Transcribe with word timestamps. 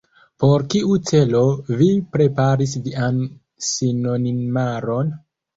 Por 0.43 0.63
kiu 0.73 0.95
celo 1.09 1.41
vi 1.81 1.89
preparis 2.17 2.73
vian 2.87 3.21
sinonimaron? 3.69 5.17